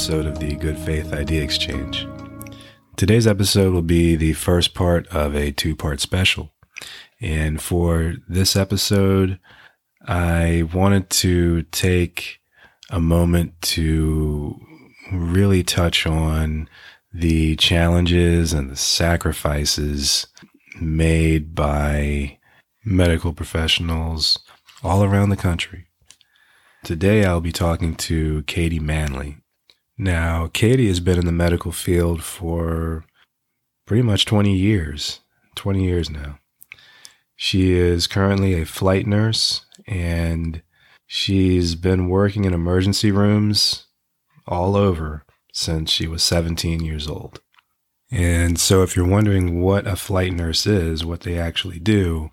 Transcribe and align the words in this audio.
episode 0.00 0.24
of 0.24 0.38
the 0.38 0.56
Good 0.56 0.78
Faith 0.78 1.12
Idea 1.12 1.42
Exchange. 1.42 2.08
Today's 2.96 3.26
episode 3.26 3.74
will 3.74 3.82
be 3.82 4.16
the 4.16 4.32
first 4.32 4.72
part 4.72 5.06
of 5.08 5.36
a 5.36 5.52
two 5.52 5.76
part 5.76 6.00
special. 6.00 6.54
And 7.20 7.60
for 7.60 8.14
this 8.26 8.56
episode, 8.56 9.38
I 10.06 10.66
wanted 10.72 11.10
to 11.10 11.64
take 11.64 12.40
a 12.88 12.98
moment 12.98 13.60
to 13.76 14.58
really 15.12 15.62
touch 15.62 16.06
on 16.06 16.66
the 17.12 17.56
challenges 17.56 18.54
and 18.54 18.70
the 18.70 18.76
sacrifices 18.76 20.28
made 20.80 21.54
by 21.54 22.38
medical 22.86 23.34
professionals 23.34 24.38
all 24.82 25.04
around 25.04 25.28
the 25.28 25.36
country. 25.36 25.88
Today, 26.84 27.26
I'll 27.26 27.42
be 27.42 27.52
talking 27.52 27.94
to 27.96 28.44
Katie 28.44 28.80
Manley. 28.80 29.39
Now, 30.02 30.48
Katie 30.54 30.88
has 30.88 30.98
been 30.98 31.18
in 31.18 31.26
the 31.26 31.30
medical 31.30 31.72
field 31.72 32.22
for 32.22 33.04
pretty 33.86 34.00
much 34.02 34.24
20 34.24 34.50
years, 34.50 35.20
20 35.56 35.84
years 35.84 36.08
now. 36.08 36.38
She 37.36 37.74
is 37.74 38.06
currently 38.06 38.54
a 38.54 38.64
flight 38.64 39.06
nurse 39.06 39.66
and 39.86 40.62
she's 41.06 41.74
been 41.74 42.08
working 42.08 42.46
in 42.46 42.54
emergency 42.54 43.10
rooms 43.10 43.88
all 44.46 44.74
over 44.74 45.26
since 45.52 45.90
she 45.90 46.06
was 46.06 46.22
17 46.22 46.80
years 46.80 47.06
old. 47.06 47.42
And 48.10 48.58
so, 48.58 48.82
if 48.82 48.96
you're 48.96 49.06
wondering 49.06 49.60
what 49.60 49.86
a 49.86 49.96
flight 49.96 50.32
nurse 50.32 50.66
is, 50.66 51.04
what 51.04 51.20
they 51.20 51.38
actually 51.38 51.78
do, 51.78 52.30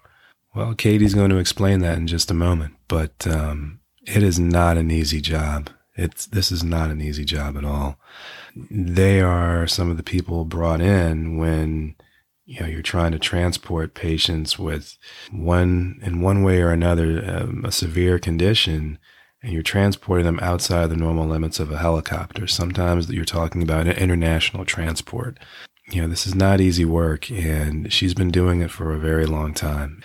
well, 0.55 0.73
Katie's 0.73 1.13
going 1.13 1.31
to 1.31 1.37
explain 1.37 1.81
that 1.81 1.97
in 1.97 2.07
just 2.07 2.31
a 2.31 2.33
moment. 2.33 2.75
But 2.87 3.27
um, 3.27 3.81
it 4.05 4.23
is 4.23 4.39
not 4.39 4.77
an 4.77 4.89
easy 4.89 5.19
job. 5.19 5.69
It's 5.97 6.27
this 6.27 6.51
is 6.51 6.63
not 6.63 6.91
an 6.91 7.01
easy 7.01 7.25
job 7.25 7.57
at 7.57 7.65
all. 7.65 7.97
They 8.69 9.19
are 9.19 9.67
some 9.67 9.89
of 9.89 9.97
the 9.97 10.03
people 10.03 10.45
brought 10.45 10.79
in 10.79 11.37
when 11.37 11.95
you 12.45 12.59
know 12.59 12.67
you're 12.67 12.81
trying 12.81 13.11
to 13.11 13.19
transport 13.19 13.95
patients 13.95 14.59
with 14.59 14.97
one 15.31 15.99
in 16.03 16.21
one 16.21 16.43
way 16.43 16.61
or 16.61 16.69
another 16.69 17.23
um, 17.27 17.65
a 17.65 17.71
severe 17.71 18.19
condition 18.19 18.99
and 19.43 19.53
you're 19.53 19.63
transporting 19.63 20.25
them 20.25 20.39
outside 20.41 20.85
of 20.85 20.89
the 20.89 20.95
normal 20.95 21.27
limits 21.27 21.59
of 21.59 21.71
a 21.71 21.77
helicopter. 21.77 22.47
Sometimes 22.47 23.09
you're 23.09 23.25
talking 23.25 23.61
about 23.61 23.87
international 23.87 24.65
transport. 24.65 25.37
You 25.89 26.01
know 26.01 26.07
this 26.07 26.27
is 26.27 26.35
not 26.35 26.61
easy 26.61 26.85
work 26.85 27.31
and 27.31 27.91
she's 27.91 28.13
been 28.13 28.31
doing 28.31 28.61
it 28.61 28.71
for 28.71 28.93
a 28.93 28.99
very 28.99 29.25
long 29.25 29.53
time. 29.55 30.03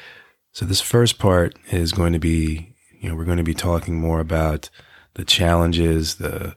So 0.53 0.65
this 0.65 0.81
first 0.81 1.19
part 1.19 1.55
is 1.71 1.93
going 1.93 2.15
to 2.15 2.19
be 2.19 2.75
you 2.99 3.11
know 3.11 3.15
we're 3.15 3.27
going 3.27 3.37
to 3.37 3.45
be 3.45 3.55
talking 3.55 4.01
more 4.01 4.21
about 4.21 4.71
the 5.15 5.25
challenges 5.25 6.17
the 6.17 6.55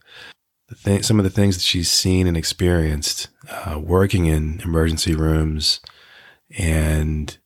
the 0.68 0.76
thing, 0.76 1.04
some 1.04 1.20
of 1.20 1.24
the 1.24 1.30
things 1.30 1.56
that 1.56 1.64
she's 1.64 1.92
seen 1.92 2.26
and 2.26 2.36
experienced 2.36 3.28
uh, 3.50 3.80
working 3.80 4.26
in 4.26 4.62
emergency 4.62 5.14
rooms 5.14 5.80
and 6.58 7.38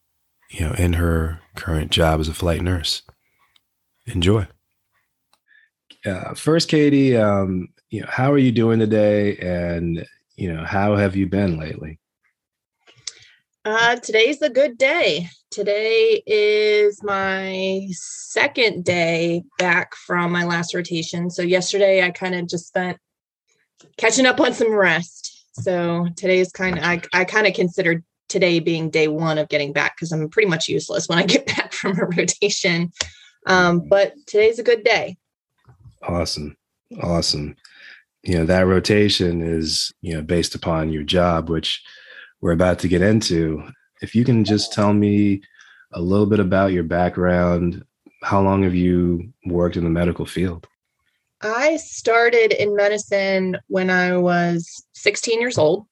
you 0.49 0.61
know 0.61 0.73
in 0.73 0.93
her 0.93 1.41
current 1.55 1.91
job 1.91 2.19
as 2.19 2.27
a 2.27 2.33
flight 2.33 2.61
nurse. 2.61 3.01
Enjoy. 4.05 4.47
Uh, 6.05 6.33
first 6.33 6.69
katie 6.69 7.17
um, 7.17 7.67
you 7.89 8.01
know 8.01 8.07
how 8.09 8.31
are 8.31 8.37
you 8.37 8.51
doing 8.51 8.79
today? 8.79 9.37
And 9.37 10.05
you 10.37 10.53
know 10.53 10.63
how 10.63 10.95
have 10.95 11.15
you 11.15 11.27
been 11.27 11.59
lately 11.59 11.99
uh, 13.69 13.95
today's 13.97 14.41
a 14.41 14.49
good 14.49 14.77
day 14.77 15.27
today 15.51 16.21
is 16.25 17.01
my 17.03 17.87
second 17.91 18.83
day 18.83 19.43
back 19.57 19.95
from 19.95 20.31
my 20.31 20.43
last 20.43 20.73
rotation 20.73 21.29
so 21.29 21.41
yesterday 21.41 22.03
i 22.03 22.09
kind 22.09 22.35
of 22.35 22.47
just 22.47 22.67
spent 22.67 22.97
catching 23.97 24.25
up 24.25 24.39
on 24.39 24.53
some 24.53 24.73
rest. 24.73 25.45
So 25.53 26.07
today 26.15 26.39
is 26.39 26.51
kind 26.51 26.77
of 26.77 26.83
I, 26.83 27.01
I 27.13 27.25
kind 27.25 27.47
of 27.47 27.53
consider 27.53 28.03
today 28.27 28.59
being 28.59 28.89
day 28.89 29.07
one 29.07 29.37
of 29.37 29.49
getting 29.49 29.73
back 29.73 29.95
because 29.95 30.11
I'm 30.11 30.29
pretty 30.29 30.49
much 30.49 30.67
useless 30.67 31.07
when 31.07 31.19
I 31.19 31.25
get 31.25 31.45
back 31.55 31.73
from 31.73 31.99
a 31.99 32.05
rotation. 32.05 32.91
Um, 33.47 33.87
but 33.87 34.13
today's 34.27 34.59
a 34.59 34.63
good 34.63 34.83
day. 34.83 35.17
Awesome. 36.03 36.55
Awesome. 37.01 37.55
You 38.23 38.39
know, 38.39 38.45
that 38.45 38.67
rotation 38.67 39.41
is, 39.41 39.93
you 40.01 40.13
know, 40.13 40.21
based 40.21 40.55
upon 40.55 40.91
your 40.91 41.03
job, 41.03 41.49
which 41.49 41.81
we're 42.41 42.51
about 42.51 42.79
to 42.79 42.87
get 42.87 43.01
into. 43.01 43.63
If 44.01 44.15
you 44.15 44.23
can 44.23 44.43
just 44.43 44.73
tell 44.73 44.93
me 44.93 45.41
a 45.93 46.01
little 46.01 46.25
bit 46.25 46.39
about 46.39 46.71
your 46.71 46.83
background, 46.83 47.83
how 48.23 48.41
long 48.41 48.63
have 48.63 48.75
you 48.75 49.33
worked 49.45 49.77
in 49.77 49.83
the 49.83 49.89
medical 49.89 50.25
field? 50.25 50.67
I 51.41 51.77
started 51.77 52.51
in 52.51 52.75
medicine 52.75 53.57
when 53.67 53.89
I 53.89 54.17
was 54.17 54.85
16 54.93 55.39
years 55.39 55.57
old. 55.57 55.85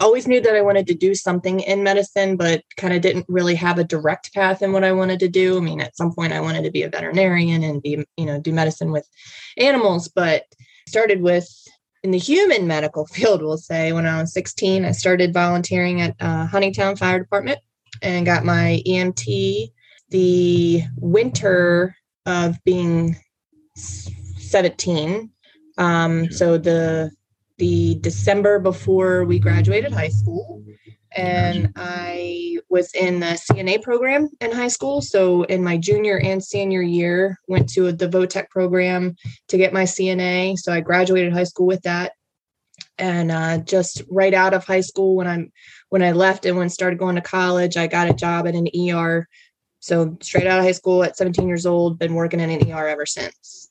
Always 0.00 0.26
knew 0.26 0.40
that 0.40 0.54
I 0.54 0.62
wanted 0.62 0.86
to 0.86 0.94
do 0.94 1.14
something 1.14 1.60
in 1.60 1.82
medicine, 1.82 2.36
but 2.36 2.62
kind 2.78 2.94
of 2.94 3.02
didn't 3.02 3.26
really 3.28 3.54
have 3.56 3.78
a 3.78 3.84
direct 3.84 4.32
path 4.32 4.62
in 4.62 4.72
what 4.72 4.84
I 4.84 4.92
wanted 4.92 5.20
to 5.20 5.28
do. 5.28 5.58
I 5.58 5.60
mean, 5.60 5.82
at 5.82 5.96
some 5.96 6.14
point 6.14 6.32
I 6.32 6.40
wanted 6.40 6.64
to 6.64 6.70
be 6.70 6.82
a 6.82 6.88
veterinarian 6.88 7.62
and 7.62 7.82
be, 7.82 8.04
you 8.16 8.24
know, 8.24 8.40
do 8.40 8.52
medicine 8.52 8.92
with 8.92 9.06
animals, 9.58 10.08
but 10.08 10.44
started 10.88 11.20
with 11.20 11.46
in 12.02 12.10
the 12.10 12.18
human 12.18 12.66
medical 12.66 13.06
field, 13.14 13.42
we'll 13.42 13.58
say, 13.58 13.92
when 13.92 14.06
I 14.06 14.20
was 14.20 14.32
16, 14.32 14.84
I 14.84 14.92
started 14.92 15.32
volunteering 15.32 16.00
at 16.00 16.16
uh, 16.20 16.46
Huntingtown 16.46 16.98
Fire 16.98 17.18
Department 17.18 17.58
and 18.00 18.26
got 18.26 18.44
my 18.44 18.82
EMT 18.86 19.70
the 20.12 20.82
winter 20.96 21.96
of 22.26 22.62
being 22.64 23.16
17. 23.74 25.30
Um, 25.78 26.30
so 26.30 26.58
the 26.58 27.10
the 27.58 27.96
December 28.00 28.58
before 28.58 29.24
we 29.24 29.38
graduated 29.38 29.92
high 29.92 30.08
school, 30.08 30.62
and 31.16 31.72
I 31.76 32.58
was 32.68 32.94
in 32.94 33.20
the 33.20 33.38
CNA 33.50 33.82
program 33.82 34.28
in 34.40 34.52
high 34.52 34.68
school. 34.68 35.00
So 35.00 35.42
in 35.44 35.62
my 35.62 35.76
junior 35.76 36.18
and 36.18 36.42
senior 36.42 36.82
year, 36.82 37.38
went 37.48 37.68
to 37.70 37.92
the 37.92 38.08
VOTEC 38.08 38.48
program 38.48 39.16
to 39.48 39.56
get 39.56 39.72
my 39.72 39.84
CNA. 39.84 40.58
So 40.58 40.72
I 40.72 40.80
graduated 40.80 41.32
high 41.32 41.44
school 41.44 41.66
with 41.66 41.82
that, 41.82 42.12
and 42.98 43.30
uh, 43.30 43.58
just 43.58 44.02
right 44.10 44.34
out 44.34 44.54
of 44.54 44.64
high 44.64 44.80
school 44.80 45.16
when 45.16 45.26
I'm 45.26 45.52
when 45.88 46.02
I 46.02 46.12
left 46.12 46.46
and 46.46 46.56
when 46.56 46.68
started 46.68 46.98
going 46.98 47.16
to 47.16 47.22
college, 47.22 47.76
I 47.76 47.86
got 47.86 48.10
a 48.10 48.14
job 48.14 48.46
at 48.46 48.54
an 48.54 48.68
ER. 48.76 49.28
So 49.80 50.16
straight 50.22 50.46
out 50.46 50.60
of 50.60 50.64
high 50.64 50.72
school 50.72 51.02
at 51.02 51.16
17 51.16 51.48
years 51.48 51.66
old, 51.66 51.98
been 51.98 52.14
working 52.14 52.40
in 52.40 52.50
an 52.50 52.70
ER 52.70 52.88
ever 52.88 53.04
since 53.04 53.68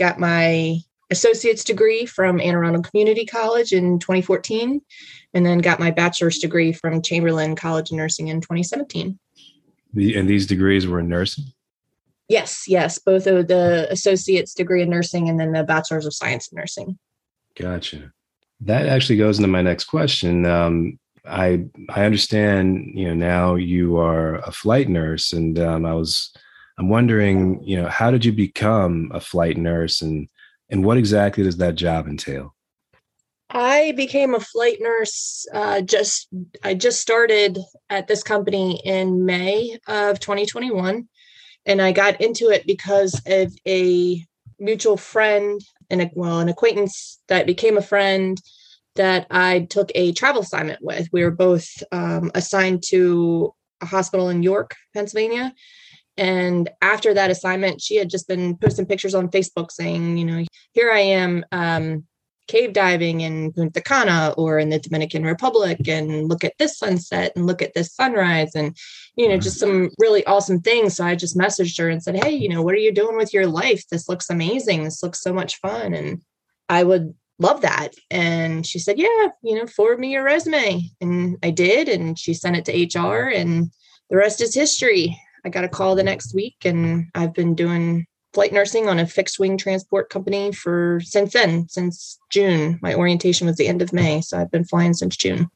got 0.00 0.18
my 0.18 0.78
associate's 1.10 1.64
degree 1.64 2.06
from 2.06 2.40
Anne 2.40 2.54
Arundel 2.54 2.82
Community 2.82 3.26
College 3.26 3.72
in 3.72 3.98
2014, 3.98 4.80
and 5.34 5.46
then 5.46 5.58
got 5.58 5.80
my 5.80 5.90
bachelor's 5.90 6.38
degree 6.38 6.72
from 6.72 7.02
Chamberlain 7.02 7.56
College 7.56 7.90
of 7.90 7.96
Nursing 7.96 8.28
in 8.28 8.40
2017. 8.40 9.18
The, 9.92 10.16
and 10.16 10.28
these 10.28 10.46
degrees 10.46 10.86
were 10.86 11.00
in 11.00 11.08
nursing? 11.08 11.44
Yes, 12.28 12.64
yes, 12.68 12.98
both 12.98 13.26
of 13.26 13.48
the 13.48 13.88
associate's 13.90 14.54
degree 14.54 14.82
in 14.82 14.90
nursing 14.90 15.28
and 15.28 15.40
then 15.40 15.52
the 15.52 15.64
bachelor's 15.64 16.06
of 16.06 16.14
science 16.14 16.48
in 16.52 16.56
nursing. 16.56 16.96
Gotcha. 17.58 18.12
That 18.60 18.86
actually 18.86 19.16
goes 19.16 19.38
into 19.38 19.48
my 19.48 19.62
next 19.62 19.84
question. 19.84 20.46
Um, 20.46 20.98
I 21.26 21.64
I 21.88 22.04
understand, 22.04 22.92
you 22.94 23.08
know, 23.08 23.14
now 23.14 23.54
you 23.56 23.96
are 23.98 24.36
a 24.36 24.52
flight 24.52 24.88
nurse, 24.88 25.32
and 25.32 25.58
um, 25.58 25.84
I 25.84 25.94
was 25.94 26.32
I'm 26.78 26.88
wondering, 26.88 27.62
you 27.64 27.76
know, 27.76 27.88
how 27.88 28.10
did 28.10 28.24
you 28.24 28.32
become 28.32 29.10
a 29.12 29.20
flight 29.20 29.56
nurse 29.56 30.00
and 30.00 30.28
and 30.70 30.84
what 30.84 30.96
exactly 30.96 31.44
does 31.44 31.56
that 31.58 31.74
job 31.74 32.06
entail? 32.06 32.54
I 33.50 33.92
became 33.96 34.34
a 34.34 34.40
flight 34.40 34.78
nurse 34.80 35.44
uh, 35.52 35.80
just 35.80 36.28
I 36.62 36.74
just 36.74 37.00
started 37.00 37.58
at 37.88 38.06
this 38.06 38.22
company 38.22 38.80
in 38.84 39.26
May 39.26 39.76
of 39.88 40.20
2021 40.20 41.08
and 41.66 41.82
I 41.82 41.90
got 41.92 42.20
into 42.20 42.50
it 42.50 42.64
because 42.66 43.20
of 43.26 43.52
a 43.66 44.24
mutual 44.60 44.96
friend 44.96 45.60
and 45.88 46.02
a 46.02 46.10
well 46.14 46.38
an 46.38 46.48
acquaintance 46.48 47.20
that 47.28 47.46
became 47.46 47.76
a 47.76 47.82
friend 47.82 48.40
that 48.94 49.26
I 49.30 49.66
took 49.70 49.90
a 49.94 50.12
travel 50.12 50.42
assignment 50.42 50.80
with. 50.82 51.08
We 51.12 51.24
were 51.24 51.30
both 51.30 51.68
um, 51.90 52.30
assigned 52.34 52.84
to 52.88 53.54
a 53.80 53.86
hospital 53.86 54.28
in 54.28 54.42
York, 54.42 54.74
Pennsylvania, 54.94 55.54
and 56.20 56.68
after 56.82 57.14
that 57.14 57.30
assignment, 57.30 57.80
she 57.80 57.96
had 57.96 58.10
just 58.10 58.28
been 58.28 58.54
posting 58.58 58.84
pictures 58.84 59.14
on 59.14 59.30
Facebook 59.30 59.72
saying, 59.72 60.18
you 60.18 60.26
know, 60.26 60.44
here 60.74 60.92
I 60.92 60.98
am 60.98 61.46
um, 61.50 62.04
cave 62.46 62.74
diving 62.74 63.22
in 63.22 63.54
Punta 63.54 63.80
Cana 63.80 64.34
or 64.36 64.58
in 64.58 64.68
the 64.68 64.78
Dominican 64.78 65.24
Republic, 65.24 65.88
and 65.88 66.28
look 66.28 66.44
at 66.44 66.52
this 66.58 66.76
sunset 66.76 67.32
and 67.34 67.46
look 67.46 67.62
at 67.62 67.72
this 67.72 67.94
sunrise, 67.94 68.54
and, 68.54 68.76
you 69.16 69.30
know, 69.30 69.38
just 69.38 69.58
some 69.58 69.88
really 69.98 70.22
awesome 70.26 70.60
things. 70.60 70.96
So 70.96 71.06
I 71.06 71.14
just 71.14 71.38
messaged 71.38 71.78
her 71.78 71.88
and 71.88 72.02
said, 72.02 72.22
hey, 72.22 72.32
you 72.32 72.50
know, 72.50 72.60
what 72.60 72.74
are 72.74 72.84
you 72.84 72.92
doing 72.92 73.16
with 73.16 73.32
your 73.32 73.46
life? 73.46 73.88
This 73.88 74.06
looks 74.06 74.28
amazing. 74.28 74.84
This 74.84 75.02
looks 75.02 75.22
so 75.22 75.32
much 75.32 75.56
fun. 75.60 75.94
And 75.94 76.20
I 76.68 76.84
would 76.84 77.14
love 77.38 77.62
that. 77.62 77.94
And 78.10 78.66
she 78.66 78.78
said, 78.78 78.98
yeah, 78.98 79.28
you 79.42 79.54
know, 79.54 79.66
forward 79.66 79.98
me 79.98 80.12
your 80.12 80.24
resume. 80.24 80.82
And 81.00 81.38
I 81.42 81.48
did. 81.48 81.88
And 81.88 82.18
she 82.18 82.34
sent 82.34 82.56
it 82.56 82.66
to 82.66 83.00
HR, 83.00 83.30
and 83.30 83.70
the 84.10 84.18
rest 84.18 84.42
is 84.42 84.54
history. 84.54 85.18
I 85.44 85.48
got 85.48 85.64
a 85.64 85.68
call 85.68 85.94
the 85.94 86.02
next 86.02 86.34
week 86.34 86.56
and 86.64 87.06
I've 87.14 87.34
been 87.34 87.54
doing 87.54 88.06
flight 88.32 88.52
nursing 88.52 88.88
on 88.88 88.98
a 88.98 89.06
fixed 89.06 89.38
wing 89.38 89.56
transport 89.56 90.10
company 90.10 90.52
for 90.52 91.00
since 91.02 91.32
then, 91.32 91.68
since 91.68 92.18
June. 92.30 92.78
My 92.82 92.94
orientation 92.94 93.46
was 93.46 93.56
the 93.56 93.68
end 93.68 93.82
of 93.82 93.92
May, 93.92 94.20
so 94.20 94.38
I've 94.38 94.50
been 94.50 94.64
flying 94.64 94.94
since 94.94 95.16
June. 95.16 95.48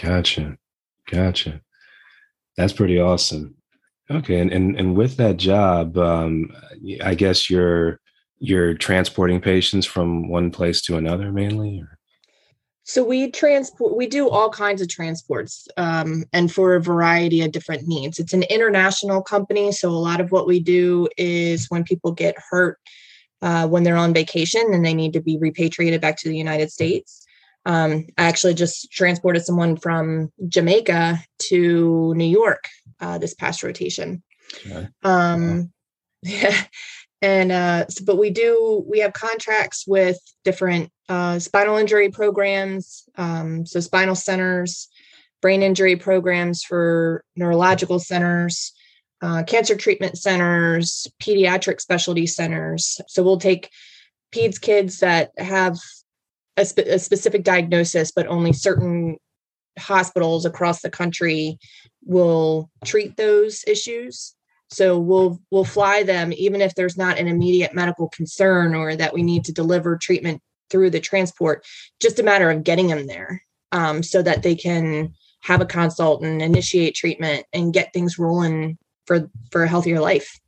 Gotcha. 0.00 0.56
Gotcha. 1.10 1.60
That's 2.56 2.72
pretty 2.72 2.98
awesome. 2.98 3.54
Okay, 4.10 4.38
and 4.38 4.52
and, 4.52 4.78
and 4.78 4.96
with 4.96 5.16
that 5.16 5.36
job, 5.36 5.98
um, 5.98 6.52
I 7.02 7.14
guess 7.14 7.50
you're 7.50 8.00
you're 8.38 8.74
transporting 8.74 9.40
patients 9.40 9.86
from 9.86 10.28
one 10.28 10.50
place 10.50 10.80
to 10.82 10.96
another 10.96 11.32
mainly. 11.32 11.80
Or? 11.80 11.95
So 12.86 13.02
we 13.02 13.32
transport, 13.32 13.96
we 13.96 14.06
do 14.06 14.30
all 14.30 14.48
kinds 14.48 14.80
of 14.80 14.88
transports 14.88 15.66
um, 15.76 16.24
and 16.32 16.52
for 16.52 16.76
a 16.76 16.80
variety 16.80 17.42
of 17.42 17.50
different 17.50 17.88
needs. 17.88 18.20
It's 18.20 18.32
an 18.32 18.44
international 18.44 19.22
company. 19.22 19.72
So 19.72 19.90
a 19.90 19.90
lot 19.90 20.20
of 20.20 20.30
what 20.30 20.46
we 20.46 20.60
do 20.60 21.08
is 21.16 21.66
when 21.68 21.82
people 21.82 22.12
get 22.12 22.36
hurt 22.50 22.78
uh, 23.42 23.66
when 23.66 23.82
they're 23.82 23.96
on 23.96 24.14
vacation 24.14 24.62
and 24.72 24.86
they 24.86 24.94
need 24.94 25.12
to 25.14 25.20
be 25.20 25.36
repatriated 25.36 26.00
back 26.00 26.16
to 26.18 26.28
the 26.28 26.38
United 26.38 26.70
States. 26.70 27.26
Um, 27.66 28.06
I 28.16 28.26
actually 28.26 28.54
just 28.54 28.92
transported 28.92 29.44
someone 29.44 29.76
from 29.76 30.32
Jamaica 30.46 31.18
to 31.48 32.14
New 32.14 32.24
York 32.24 32.68
uh, 33.00 33.18
this 33.18 33.34
past 33.34 33.64
rotation. 33.64 34.22
Okay. 34.64 34.86
Um, 35.02 35.72
yeah. 36.22 36.56
And 37.22 37.50
uh, 37.50 37.86
so, 37.88 38.04
but 38.04 38.18
we 38.18 38.30
do, 38.30 38.84
we 38.86 39.00
have 39.00 39.12
contracts 39.12 39.84
with 39.86 40.18
different 40.44 40.90
uh, 41.08 41.38
spinal 41.38 41.76
injury 41.76 42.10
programs, 42.10 43.04
um, 43.16 43.64
so 43.64 43.80
spinal 43.80 44.14
centers, 44.14 44.88
brain 45.40 45.62
injury 45.62 45.96
programs 45.96 46.62
for 46.62 47.24
neurological 47.34 47.98
centers, 47.98 48.72
uh, 49.22 49.42
cancer 49.44 49.76
treatment 49.76 50.18
centers, 50.18 51.06
pediatric 51.22 51.80
specialty 51.80 52.26
centers. 52.26 53.00
So 53.08 53.22
we'll 53.22 53.38
take 53.38 53.70
PEDS 54.32 54.60
kids 54.60 54.98
that 54.98 55.30
have 55.38 55.78
a, 56.56 56.66
spe- 56.66 56.80
a 56.80 56.98
specific 56.98 57.44
diagnosis, 57.44 58.12
but 58.12 58.26
only 58.26 58.52
certain 58.52 59.16
hospitals 59.78 60.44
across 60.44 60.82
the 60.82 60.90
country 60.90 61.58
will 62.04 62.70
treat 62.84 63.16
those 63.16 63.64
issues 63.66 64.35
so 64.68 64.98
we'll 64.98 65.40
we'll 65.50 65.64
fly 65.64 66.02
them 66.02 66.32
even 66.32 66.60
if 66.60 66.74
there's 66.74 66.96
not 66.96 67.18
an 67.18 67.28
immediate 67.28 67.74
medical 67.74 68.08
concern 68.08 68.74
or 68.74 68.96
that 68.96 69.14
we 69.14 69.22
need 69.22 69.44
to 69.44 69.52
deliver 69.52 69.96
treatment 69.96 70.40
through 70.70 70.90
the 70.90 71.00
transport 71.00 71.64
just 72.00 72.18
a 72.18 72.22
matter 72.22 72.50
of 72.50 72.64
getting 72.64 72.88
them 72.88 73.06
there 73.06 73.42
um, 73.72 74.02
so 74.02 74.22
that 74.22 74.42
they 74.42 74.54
can 74.54 75.12
have 75.40 75.60
a 75.60 75.66
consult 75.66 76.22
and 76.22 76.42
initiate 76.42 76.94
treatment 76.94 77.46
and 77.52 77.72
get 77.72 77.92
things 77.92 78.18
rolling 78.18 78.76
for 79.06 79.30
for 79.50 79.62
a 79.62 79.68
healthier 79.68 80.00
life. 80.00 80.38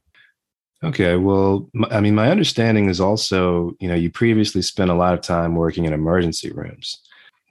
Okay 0.82 1.16
well 1.16 1.68
i 1.90 2.00
mean 2.00 2.14
my 2.14 2.30
understanding 2.30 2.88
is 2.88 3.00
also 3.00 3.72
you 3.80 3.88
know 3.88 3.96
you 3.96 4.10
previously 4.10 4.62
spent 4.62 4.90
a 4.90 4.94
lot 4.94 5.14
of 5.14 5.20
time 5.20 5.54
working 5.54 5.84
in 5.84 5.92
emergency 5.92 6.50
rooms. 6.52 7.00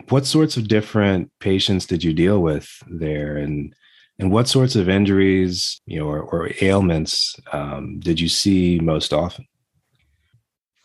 What 0.09 0.25
sorts 0.25 0.57
of 0.57 0.67
different 0.67 1.31
patients 1.39 1.85
did 1.85 2.03
you 2.03 2.13
deal 2.13 2.39
with 2.41 2.69
there? 2.87 3.35
And 3.35 3.73
and 4.19 4.31
what 4.31 4.47
sorts 4.47 4.75
of 4.75 4.89
injuries 4.89 5.81
you 5.85 5.99
know 5.99 6.07
or, 6.07 6.21
or 6.21 6.49
ailments 6.61 7.35
um, 7.53 7.99
did 7.99 8.19
you 8.19 8.29
see 8.29 8.79
most 8.79 9.13
often 9.13 9.45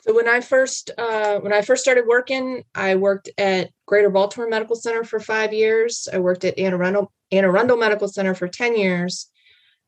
so 0.02 0.12
when 0.14 0.28
I 0.28 0.40
first 0.40 0.90
uh, 0.98 1.38
when 1.38 1.52
I 1.52 1.62
first 1.62 1.80
started 1.80 2.06
working, 2.08 2.64
I 2.74 2.96
worked 2.96 3.30
at 3.38 3.70
Greater 3.86 4.10
Baltimore 4.10 4.48
Medical 4.48 4.74
Center 4.74 5.04
for 5.04 5.20
five 5.20 5.52
years. 5.52 6.08
I 6.12 6.18
worked 6.18 6.44
at 6.44 6.58
Anne 6.58 6.74
Arundel, 6.74 7.12
Anne 7.30 7.44
Arundel 7.44 7.76
Medical 7.76 8.08
Center 8.08 8.34
for 8.34 8.48
ten 8.48 8.76
years. 8.76 9.30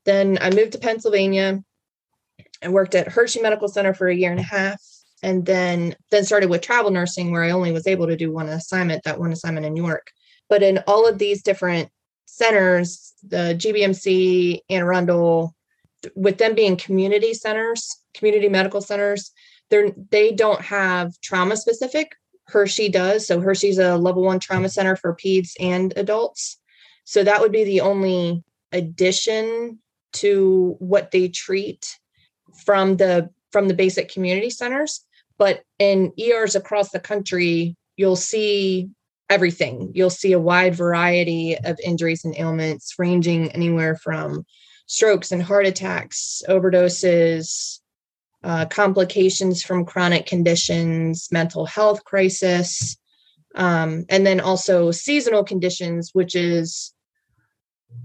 Then 0.04 0.38
I 0.40 0.50
moved 0.50 0.72
to 0.72 0.78
Pennsylvania. 0.78 1.64
I 2.62 2.68
worked 2.68 2.94
at 2.94 3.08
Hershey 3.08 3.40
Medical 3.40 3.66
Center 3.66 3.92
for 3.92 4.06
a 4.06 4.14
year 4.14 4.30
and 4.30 4.38
a 4.38 4.44
half, 4.44 4.80
and 5.24 5.44
then 5.44 5.96
then 6.12 6.24
started 6.24 6.48
with 6.48 6.60
travel 6.60 6.92
nursing, 6.92 7.32
where 7.32 7.42
I 7.42 7.50
only 7.50 7.72
was 7.72 7.88
able 7.88 8.06
to 8.06 8.16
do 8.16 8.30
one 8.30 8.48
assignment, 8.48 9.02
that 9.02 9.18
one 9.18 9.32
assignment 9.32 9.66
in 9.66 9.74
New 9.74 9.84
York. 9.84 10.12
But 10.48 10.62
in 10.62 10.78
all 10.86 11.08
of 11.08 11.18
these 11.18 11.42
different 11.42 11.90
centers, 12.26 13.12
the 13.22 13.56
GBMC, 13.58 14.60
Anne 14.68 14.82
Arundel, 14.82 15.54
with 16.14 16.38
them 16.38 16.54
being 16.54 16.76
community 16.76 17.34
centers, 17.34 17.96
community 18.14 18.48
medical 18.48 18.80
centers, 18.80 19.32
they're 19.70 19.90
they 20.10 20.32
don't 20.32 20.60
have 20.60 21.18
trauma 21.20 21.56
specific. 21.56 22.12
Hershey 22.46 22.90
does. 22.90 23.26
So 23.26 23.40
Hershey's 23.40 23.78
a 23.78 23.96
level 23.96 24.22
one 24.22 24.38
trauma 24.38 24.68
center 24.68 24.96
for 24.96 25.16
peds 25.16 25.52
and 25.58 25.92
adults. 25.96 26.58
So 27.04 27.24
that 27.24 27.40
would 27.40 27.52
be 27.52 27.64
the 27.64 27.80
only 27.80 28.42
addition 28.72 29.78
to 30.14 30.76
what 30.78 31.10
they 31.10 31.28
treat 31.28 31.98
from 32.64 32.96
the 32.96 33.30
from 33.50 33.68
the 33.68 33.74
basic 33.74 34.12
community 34.12 34.50
centers. 34.50 35.04
But 35.38 35.62
in 35.78 36.12
ERs 36.18 36.54
across 36.54 36.90
the 36.90 37.00
country, 37.00 37.76
you'll 37.96 38.16
see 38.16 38.90
everything. 39.34 39.90
You'll 39.94 40.10
see 40.10 40.32
a 40.32 40.38
wide 40.38 40.76
variety 40.76 41.58
of 41.58 41.76
injuries 41.84 42.24
and 42.24 42.36
ailments, 42.38 42.94
ranging 42.98 43.50
anywhere 43.50 43.96
from 43.96 44.46
strokes 44.86 45.32
and 45.32 45.42
heart 45.42 45.66
attacks, 45.66 46.42
overdoses, 46.48 47.80
uh, 48.44 48.66
complications 48.66 49.64
from 49.64 49.84
chronic 49.84 50.26
conditions, 50.26 51.28
mental 51.32 51.66
health 51.66 52.04
crisis, 52.04 52.96
um, 53.56 54.04
and 54.08 54.24
then 54.24 54.38
also 54.38 54.92
seasonal 54.92 55.42
conditions, 55.42 56.10
which 56.12 56.36
is 56.36 56.94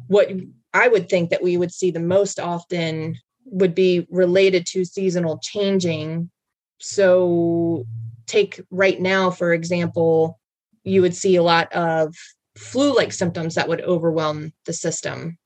what 0.07 0.31
I 0.73 0.87
would 0.87 1.09
think 1.09 1.29
that 1.29 1.43
we 1.43 1.57
would 1.57 1.71
see 1.71 1.91
the 1.91 1.99
most 1.99 2.39
often 2.39 3.17
would 3.45 3.75
be 3.75 4.07
related 4.09 4.65
to 4.67 4.85
seasonal 4.85 5.39
changing. 5.43 6.31
So, 6.79 7.85
take 8.25 8.61
right 8.71 8.99
now, 8.99 9.31
for 9.31 9.53
example, 9.53 10.38
you 10.83 11.01
would 11.01 11.15
see 11.15 11.35
a 11.35 11.43
lot 11.43 11.71
of 11.73 12.15
flu 12.57 12.95
like 12.95 13.13
symptoms 13.13 13.55
that 13.55 13.67
would 13.67 13.81
overwhelm 13.81 14.53
the 14.65 14.73
system. 14.73 15.37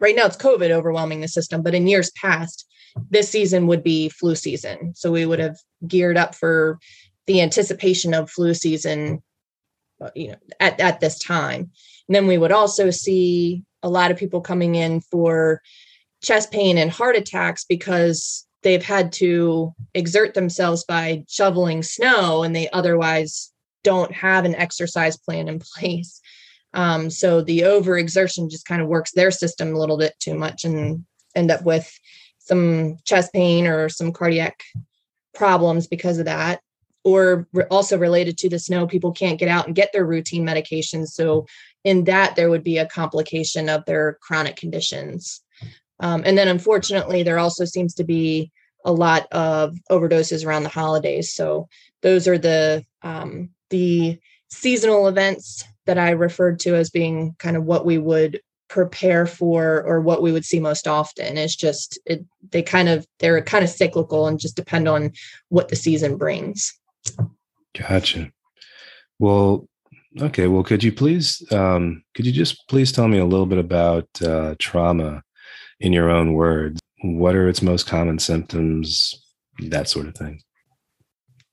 Right 0.00 0.16
now, 0.16 0.26
it's 0.26 0.36
COVID 0.36 0.70
overwhelming 0.70 1.20
the 1.20 1.28
system, 1.28 1.62
but 1.62 1.74
in 1.74 1.86
years 1.86 2.10
past, 2.12 2.66
this 3.10 3.28
season 3.28 3.66
would 3.68 3.82
be 3.82 4.08
flu 4.08 4.34
season. 4.34 4.94
So 4.94 5.10
we 5.10 5.26
would 5.26 5.38
have 5.38 5.56
geared 5.86 6.16
up 6.16 6.34
for 6.34 6.78
the 7.26 7.40
anticipation 7.40 8.12
of 8.12 8.30
flu 8.30 8.54
season, 8.54 9.22
uh, 10.00 10.10
you 10.14 10.28
know, 10.28 10.36
at, 10.60 10.80
at 10.80 11.00
this 11.00 11.18
time. 11.18 11.70
And 12.08 12.14
then 12.14 12.26
we 12.26 12.38
would 12.38 12.52
also 12.52 12.90
see 12.90 13.62
a 13.82 13.88
lot 13.88 14.10
of 14.10 14.16
people 14.16 14.40
coming 14.40 14.74
in 14.74 15.00
for 15.00 15.62
chest 16.22 16.50
pain 16.50 16.78
and 16.78 16.90
heart 16.90 17.16
attacks 17.16 17.64
because 17.64 18.46
they've 18.62 18.84
had 18.84 19.12
to 19.12 19.72
exert 19.94 20.34
themselves 20.34 20.84
by 20.84 21.24
shoveling 21.28 21.82
snow 21.82 22.42
and 22.42 22.54
they 22.54 22.68
otherwise 22.70 23.51
don't 23.84 24.12
have 24.12 24.44
an 24.44 24.54
exercise 24.54 25.16
plan 25.16 25.48
in 25.48 25.60
place. 25.60 26.20
Um, 26.74 27.10
so 27.10 27.42
the 27.42 27.60
overexertion 27.60 28.50
just 28.50 28.66
kind 28.66 28.80
of 28.80 28.88
works 28.88 29.12
their 29.12 29.30
system 29.30 29.74
a 29.74 29.78
little 29.78 29.98
bit 29.98 30.14
too 30.18 30.34
much 30.34 30.64
and 30.64 31.04
end 31.34 31.50
up 31.50 31.62
with 31.64 31.90
some 32.38 32.96
chest 33.04 33.32
pain 33.32 33.66
or 33.66 33.88
some 33.88 34.12
cardiac 34.12 34.62
problems 35.34 35.86
because 35.86 36.18
of 36.18 36.26
that. 36.26 36.60
Or 37.04 37.48
re- 37.52 37.64
also 37.70 37.98
related 37.98 38.38
to 38.38 38.48
the 38.48 38.58
snow 38.58 38.86
people 38.86 39.12
can't 39.12 39.38
get 39.38 39.48
out 39.48 39.66
and 39.66 39.74
get 39.74 39.92
their 39.92 40.06
routine 40.06 40.46
medications. 40.46 41.08
So 41.08 41.46
in 41.84 42.04
that 42.04 42.36
there 42.36 42.48
would 42.48 42.62
be 42.62 42.78
a 42.78 42.86
complication 42.86 43.68
of 43.68 43.84
their 43.84 44.18
chronic 44.22 44.56
conditions. 44.56 45.40
Um, 46.00 46.22
and 46.24 46.38
then 46.38 46.48
unfortunately 46.48 47.22
there 47.22 47.38
also 47.38 47.64
seems 47.64 47.94
to 47.94 48.04
be 48.04 48.52
a 48.84 48.92
lot 48.92 49.26
of 49.32 49.76
overdoses 49.90 50.44
around 50.44 50.62
the 50.62 50.68
holidays. 50.68 51.32
So 51.32 51.68
those 52.02 52.26
are 52.26 52.38
the 52.38 52.84
um, 53.02 53.50
the 53.72 54.18
seasonal 54.50 55.08
events 55.08 55.64
that 55.86 55.98
i 55.98 56.10
referred 56.10 56.60
to 56.60 56.76
as 56.76 56.90
being 56.90 57.34
kind 57.38 57.56
of 57.56 57.64
what 57.64 57.84
we 57.84 57.98
would 57.98 58.40
prepare 58.72 59.26
for 59.26 59.82
or 59.82 60.00
what 60.00 60.22
we 60.22 60.32
would 60.32 60.46
see 60.46 60.58
most 60.58 60.88
often. 60.88 61.36
Is 61.36 61.54
just 61.54 61.98
it, 62.06 62.24
they 62.52 62.62
kind 62.62 62.88
of 62.88 63.06
they're 63.18 63.42
kind 63.42 63.62
of 63.62 63.68
cyclical 63.68 64.26
and 64.26 64.40
just 64.40 64.56
depend 64.56 64.88
on 64.88 65.12
what 65.50 65.68
the 65.68 65.76
season 65.76 66.16
brings. 66.16 66.72
Gotcha. 67.78 68.32
Well 69.18 69.68
okay. 70.18 70.46
Well 70.46 70.62
could 70.62 70.82
you 70.82 70.90
please 70.90 71.42
um, 71.52 72.02
could 72.14 72.24
you 72.24 72.32
just 72.32 72.66
please 72.66 72.92
tell 72.92 73.08
me 73.08 73.18
a 73.18 73.26
little 73.26 73.44
bit 73.44 73.58
about 73.58 74.08
uh, 74.22 74.54
trauma 74.58 75.22
in 75.78 75.92
your 75.92 76.10
own 76.10 76.32
words? 76.32 76.80
What 77.02 77.34
are 77.34 77.50
its 77.50 77.60
most 77.60 77.86
common 77.86 78.18
symptoms? 78.18 79.14
That 79.58 79.86
sort 79.86 80.06
of 80.06 80.14
thing 80.14 80.40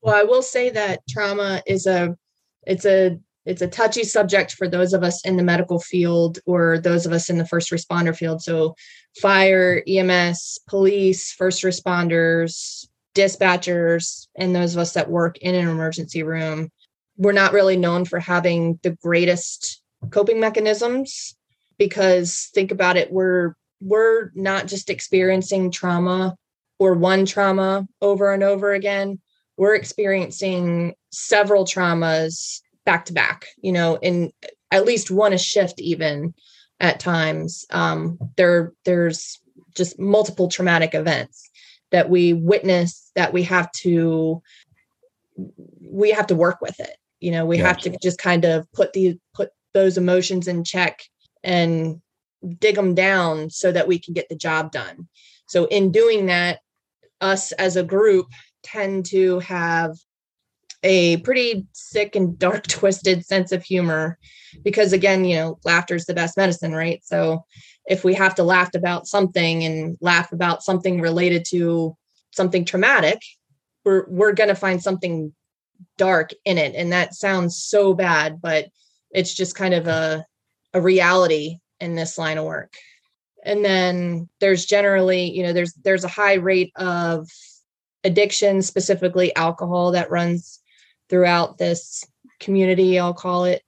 well 0.02 0.16
i 0.16 0.24
will 0.24 0.42
say 0.42 0.70
that 0.70 1.02
trauma 1.08 1.62
is 1.66 1.86
a 1.86 2.16
it's 2.66 2.86
a 2.86 3.18
it's 3.46 3.62
a 3.64 3.68
touchy 3.68 4.04
subject 4.04 4.54
for 4.54 4.68
those 4.68 4.94
of 4.94 5.04
us 5.04 5.26
in 5.26 5.36
the 5.36 5.44
medical 5.44 5.80
field 5.80 6.40
or 6.46 6.78
those 6.78 7.08
of 7.08 7.14
us 7.14 7.32
in 7.32 7.40
the 7.40 7.48
first 7.48 7.72
responder 7.72 8.16
field. 8.16 8.44
So, 8.44 8.76
fire, 9.20 9.82
EMS, 9.88 10.60
police, 10.68 11.32
first 11.32 11.64
responders, 11.64 12.88
dispatchers, 13.16 14.28
and 14.36 14.56
those 14.56 14.76
of 14.76 14.82
us 14.82 14.94
that 14.94 15.10
work 15.10 15.40
in 15.40 15.56
an 15.56 15.68
emergency 15.68 16.22
room, 16.22 16.70
we're 17.18 17.32
not 17.32 17.54
really 17.54 17.76
known 17.76 18.06
for 18.06 18.20
having 18.20 18.80
the 18.84 18.92
greatest 19.02 19.82
coping 20.12 20.40
mechanisms 20.40 21.36
because 21.78 22.50
think 22.54 22.72
about 22.72 22.98
it, 22.98 23.12
we're 23.12 23.56
we're 23.82 24.32
not 24.36 24.68
just 24.68 24.90
experiencing 24.90 25.72
trauma 25.72 26.36
or 26.78 26.94
one 26.94 27.26
trauma 27.26 27.88
over 28.02 28.34
and 28.34 28.44
over 28.44 28.74
again. 28.74 29.20
We're 29.60 29.76
experiencing 29.76 30.96
several 31.12 31.66
traumas 31.66 32.62
back 32.86 33.04
to 33.06 33.14
back, 33.14 33.46
you 33.62 33.74
know, 33.74 33.98
in 34.02 34.32
at 34.72 34.86
least 34.86 35.12
one 35.12 35.34
a 35.34 35.38
shift, 35.38 35.82
even 35.82 36.34
at 36.80 37.02
times. 37.02 37.66
Um, 37.70 38.18
there, 38.38 38.72
there's 38.86 39.38
just 39.76 40.00
multiple 40.00 40.48
traumatic 40.48 40.96
events 40.96 41.50
that 41.92 42.10
we 42.10 42.32
witness 42.32 43.12
that 43.16 43.34
we 43.34 43.44
have 43.44 43.70
to 43.74 44.42
we 45.82 46.12
have 46.12 46.28
to 46.28 46.36
work 46.36 46.62
with 46.62 46.80
it. 46.80 46.96
You 47.20 47.32
know 47.32 47.46
we 47.46 47.58
have 47.58 47.80
to 47.80 47.98
just 48.02 48.18
kind 48.18 48.46
of 48.46 48.66
put 48.72 48.94
the 48.94 49.20
put 49.34 49.50
those 49.74 49.98
emotions 49.98 50.48
in 50.48 50.64
check 50.64 51.02
and 51.44 52.02
dig 52.60 52.76
them 52.76 52.96
down 52.96 53.50
so 53.50 53.74
that 53.74 53.88
we 53.90 54.00
can 54.00 54.14
get 54.14 54.30
the 54.30 54.36
job 54.36 54.72
done. 54.72 55.10
So 55.48 55.66
in 55.66 55.92
doing 55.92 56.28
that 56.28 56.60
us 57.20 57.52
as 57.54 57.76
a 57.76 57.84
group 57.84 58.28
tend 58.64 59.06
to 59.08 59.40
have 59.40 59.98
a 60.84 61.18
pretty 61.18 61.68
sick 61.74 62.16
and 62.16 62.38
dark 62.40 62.68
twisted 62.68 63.26
sense 63.26 63.52
of 63.52 63.64
humor 63.64 64.18
because 64.64 64.94
again 64.94 65.26
you 65.26 65.36
know 65.36 65.60
laughter 65.66 65.96
is 65.96 66.06
the 66.06 66.14
best 66.14 66.38
medicine 66.38 66.74
right? 66.74 67.02
So 67.04 67.46
if 67.88 68.04
we 68.04 68.14
have 68.14 68.36
to 68.36 68.44
laugh 68.44 68.74
about 68.76 69.08
something 69.08 69.64
and 69.64 69.98
laugh 70.02 70.32
about 70.32 70.64
something 70.64 71.02
related 71.02 71.46
to 71.50 71.96
something 72.32 72.66
traumatic 72.66 73.22
we're 73.84 74.06
we're 74.10 74.34
going 74.34 74.50
to 74.50 74.56
find 74.56 74.82
something 74.82 75.34
dark 75.98 76.32
in 76.46 76.58
it. 76.58 76.76
And 76.76 76.92
that 76.92 77.14
sounds 77.14 77.58
so 77.58 77.94
bad 77.94 78.42
but 78.42 78.68
it's 79.12 79.34
just 79.34 79.56
kind 79.56 79.74
of 79.74 79.88
a 79.88 80.26
a 80.74 80.82
reality 80.82 81.58
in 81.80 81.96
this 81.96 82.18
line 82.18 82.38
of 82.38 82.46
work. 82.46 82.74
And 83.44 83.64
then 83.64 84.30
there's 84.40 84.66
generally 84.66 85.32
you 85.32 85.44
know 85.44 85.54
there's 85.54 85.74
there's 85.84 86.04
a 86.04 86.10
high 86.10 86.36
rate 86.36 86.72
of 86.76 87.28
addiction 88.04 88.62
specifically 88.62 89.36
alcohol 89.36 89.92
that 89.92 90.12
runs 90.12 90.60
throughout 91.10 91.58
this 91.58 92.06
community 92.40 92.98
i'll 92.98 93.14
call 93.14 93.46
it. 93.46 93.62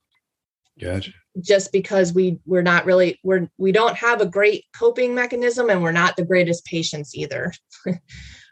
Gotcha. 0.79 1.11
Just 1.41 1.71
because 1.71 2.13
we 2.13 2.39
we're 2.45 2.61
not 2.61 2.85
really 2.85 3.19
we're 3.23 3.49
we 3.57 3.71
don't 3.71 3.95
have 3.95 4.21
a 4.21 4.25
great 4.25 4.65
coping 4.75 5.13
mechanism 5.13 5.69
and 5.69 5.81
we're 5.81 5.91
not 5.91 6.15
the 6.15 6.25
greatest 6.25 6.65
patients 6.65 7.15
either. 7.15 7.53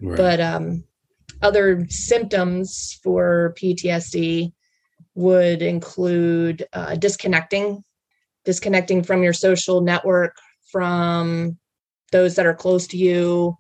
Right. 0.02 0.16
but 0.16 0.40
um 0.40 0.86
other 1.42 1.86
symptoms 1.90 3.00
for 3.04 3.54
PTSD 3.58 4.54
would 5.16 5.62
include 5.62 6.66
uh, 6.74 6.96
disconnecting, 6.96 7.84
disconnecting 8.46 9.04
from 9.04 9.24
your 9.24 9.34
social 9.34 9.82
network, 9.82 10.36
from 10.72 11.58
those 12.12 12.36
that 12.36 12.46
are 12.46 12.54
close 12.54 12.88
to 12.88 12.98
you, 12.98 13.56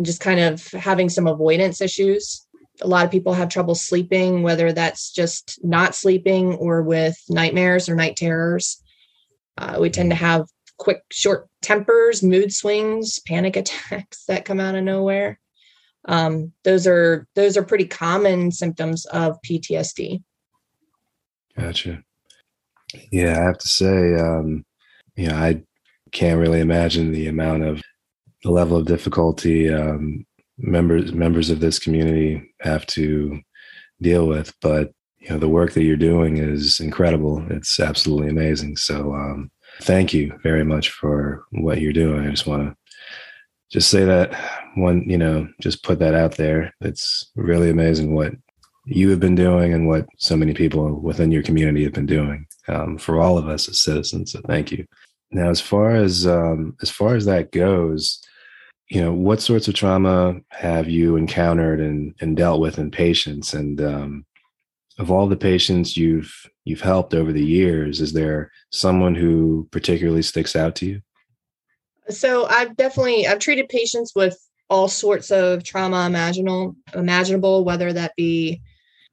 just 0.00 0.20
kind 0.20 0.40
of 0.40 0.66
having 0.68 1.08
some 1.08 1.26
avoidance 1.26 1.80
issues. 1.80 2.46
A 2.80 2.88
lot 2.88 3.04
of 3.04 3.10
people 3.10 3.34
have 3.34 3.48
trouble 3.48 3.74
sleeping, 3.74 4.42
whether 4.42 4.72
that's 4.72 5.12
just 5.12 5.58
not 5.62 5.94
sleeping 5.94 6.54
or 6.54 6.82
with 6.82 7.16
nightmares 7.28 7.88
or 7.88 7.94
night 7.94 8.16
terrors. 8.16 8.82
Uh, 9.58 9.76
we 9.78 9.90
tend 9.90 10.10
to 10.10 10.16
have 10.16 10.46
quick, 10.78 11.02
short 11.10 11.48
tempers, 11.60 12.22
mood 12.22 12.52
swings, 12.52 13.18
panic 13.26 13.56
attacks 13.56 14.24
that 14.26 14.44
come 14.44 14.60
out 14.60 14.74
of 14.74 14.84
nowhere 14.84 15.38
um, 16.06 16.52
those 16.64 16.86
are 16.86 17.26
those 17.34 17.56
are 17.56 17.62
pretty 17.62 17.86
common 17.86 18.50
symptoms 18.50 19.06
of 19.06 19.40
PTSD. 19.42 20.22
Gotcha. 21.56 22.02
Yeah, 23.10 23.38
I 23.38 23.44
have 23.44 23.58
to 23.58 23.68
say, 23.68 24.14
um, 24.14 24.64
you 25.16 25.28
know, 25.28 25.36
I 25.36 25.62
can't 26.10 26.40
really 26.40 26.60
imagine 26.60 27.12
the 27.12 27.28
amount 27.28 27.64
of 27.64 27.80
the 28.42 28.50
level 28.50 28.76
of 28.76 28.86
difficulty 28.86 29.72
um, 29.72 30.26
members 30.58 31.12
members 31.12 31.50
of 31.50 31.60
this 31.60 31.78
community 31.78 32.54
have 32.60 32.86
to 32.86 33.40
deal 34.00 34.26
with. 34.26 34.54
But 34.60 34.92
you 35.18 35.30
know, 35.30 35.38
the 35.38 35.48
work 35.48 35.72
that 35.74 35.84
you're 35.84 35.96
doing 35.96 36.38
is 36.38 36.80
incredible. 36.80 37.44
It's 37.50 37.78
absolutely 37.78 38.28
amazing. 38.28 38.76
So, 38.76 39.14
um, 39.14 39.50
thank 39.82 40.12
you 40.12 40.36
very 40.42 40.64
much 40.64 40.90
for 40.90 41.44
what 41.52 41.80
you're 41.80 41.92
doing. 41.92 42.26
I 42.26 42.30
just 42.30 42.46
want 42.46 42.68
to 42.68 42.76
just 43.70 43.88
say 43.88 44.04
that 44.04 44.34
one, 44.74 45.08
you 45.08 45.16
know, 45.16 45.48
just 45.60 45.82
put 45.82 45.98
that 46.00 46.14
out 46.14 46.36
there. 46.36 46.74
It's 46.80 47.30
really 47.36 47.70
amazing 47.70 48.14
what 48.14 48.32
you 48.84 49.08
have 49.10 49.20
been 49.20 49.36
doing 49.36 49.72
and 49.72 49.86
what 49.86 50.06
so 50.18 50.36
many 50.36 50.52
people 50.52 51.00
within 51.00 51.30
your 51.30 51.42
community 51.42 51.84
have 51.84 51.92
been 51.92 52.06
doing 52.06 52.46
um, 52.68 52.98
for 52.98 53.20
all 53.20 53.38
of 53.38 53.48
us 53.48 53.68
as 53.68 53.80
citizens. 53.80 54.32
So 54.32 54.40
thank 54.46 54.72
you. 54.72 54.84
Now, 55.30 55.48
as 55.48 55.60
far 55.60 55.94
as 55.94 56.26
um, 56.26 56.76
as 56.82 56.90
far 56.90 57.14
as 57.14 57.24
that 57.24 57.52
goes, 57.52 58.20
you 58.92 59.00
know, 59.00 59.14
what 59.14 59.40
sorts 59.40 59.68
of 59.68 59.74
trauma 59.74 60.38
have 60.50 60.86
you 60.86 61.16
encountered 61.16 61.80
and 61.80 62.14
and 62.20 62.36
dealt 62.36 62.60
with 62.60 62.78
in 62.78 62.90
patients? 62.90 63.54
And 63.54 63.80
um, 63.80 64.26
of 64.98 65.10
all 65.10 65.26
the 65.26 65.36
patients 65.36 65.96
you've 65.96 66.30
you've 66.64 66.82
helped 66.82 67.14
over 67.14 67.32
the 67.32 67.44
years, 67.44 68.02
is 68.02 68.12
there 68.12 68.52
someone 68.68 69.14
who 69.14 69.66
particularly 69.70 70.20
sticks 70.20 70.54
out 70.54 70.74
to 70.76 70.86
you? 70.86 71.00
So 72.10 72.44
I've 72.44 72.76
definitely 72.76 73.26
I've 73.26 73.38
treated 73.38 73.70
patients 73.70 74.12
with 74.14 74.38
all 74.68 74.88
sorts 74.88 75.30
of 75.30 75.64
trauma 75.64 76.04
imaginable 76.04 76.76
imaginable, 76.94 77.64
whether 77.64 77.94
that 77.94 78.14
be 78.14 78.60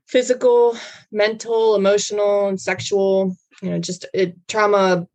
physical, 0.08 0.76
mental, 1.10 1.76
emotional, 1.76 2.50
and 2.50 2.60
sexual. 2.60 3.34
You 3.62 3.70
know, 3.70 3.80
just 3.80 4.06
it, 4.14 4.36
trauma 4.50 5.08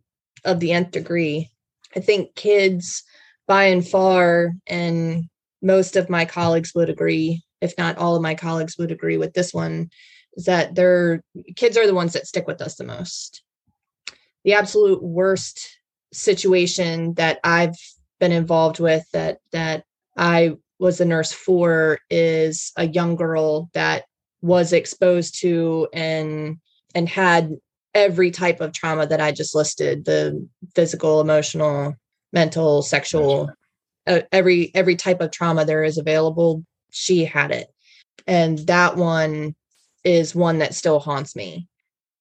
of 0.47 0.61
the 0.61 0.73
nth 0.73 0.93
degree. 0.93 1.51
I 1.95 2.01
think 2.01 2.35
kids, 2.35 3.05
by 3.47 3.65
and 3.65 3.87
far, 3.87 4.53
and 4.67 5.25
most 5.63 5.97
of 5.97 6.11
my 6.11 6.25
colleagues 6.25 6.73
would 6.75 6.91
agree, 6.91 7.43
if 7.61 7.77
not 7.79 7.99
all 7.99 8.17
of 8.17 8.23
my 8.23 8.35
colleagues 8.35 8.77
would 8.79 8.93
agree 8.93 9.17
with 9.17 9.33
this 9.35 9.53
one, 9.53 9.91
is 10.35 10.45
that 10.45 10.75
their 10.75 11.23
kids 11.57 11.77
are 11.77 11.87
the 11.87 11.95
ones 11.95 12.13
that 12.13 12.27
stick 12.27 12.47
with 12.47 12.61
us 12.61 12.77
the 12.77 12.85
most. 12.85 13.43
The 14.45 14.55
absolute 14.55 15.03
worst 15.03 15.79
situation 16.13 17.15
that 17.15 17.41
I've 17.45 17.77
been 18.21 18.33
involved 18.33 18.79
with 18.79 19.05
that 19.13 19.39
that 19.53 19.85
I 20.17 20.57
was 20.79 21.01
a 21.01 21.05
nurse 21.05 21.33
for 21.33 21.99
is 22.11 22.73
a 22.77 22.87
young 22.87 23.17
girl 23.17 23.71
that 23.75 24.05
was 24.43 24.73
exposed 24.73 25.41
to 25.41 25.89
and 25.93 26.59
and 26.95 27.09
had 27.09 27.51
every 27.95 28.31
type 28.31 28.61
of 28.61 28.73
trauma 28.73 29.07
that 29.07 29.21
I 29.21 29.33
just 29.33 29.55
listed 29.55 30.05
the 30.05 30.47
physical, 30.75 31.21
emotional, 31.21 31.95
mental, 32.35 32.83
sexual, 32.83 33.51
uh, 34.07 34.21
every 34.33 34.71
every 34.75 34.97
type 34.97 35.21
of 35.21 35.31
trauma 35.31 35.65
there 35.65 35.85
is 35.85 35.97
available, 35.97 36.65
she 36.91 37.25
had 37.25 37.51
it. 37.51 37.69
And 38.27 38.59
that 38.67 38.97
one 38.97 39.55
is 40.05 40.35
one 40.35 40.59
that 40.59 40.75
still 40.75 41.01
haunts 41.01 41.35
me. 41.35 41.69